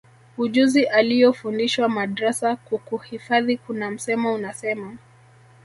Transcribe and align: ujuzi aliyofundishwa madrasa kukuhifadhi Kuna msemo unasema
ujuzi 0.37 0.83
aliyofundishwa 0.85 1.89
madrasa 1.89 2.55
kukuhifadhi 2.55 3.57
Kuna 3.57 3.91
msemo 3.91 4.33
unasema 4.33 4.97